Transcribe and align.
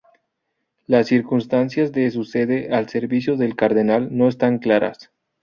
Las 0.87 1.05
circunstancias 1.09 1.91
de 1.91 2.09
su 2.09 2.23
cese 2.23 2.69
al 2.73 2.89
servicio 2.89 3.37
del 3.37 3.55
cardenal 3.55 4.07
no 4.17 4.29
están 4.29 4.57
claras. 4.57 5.11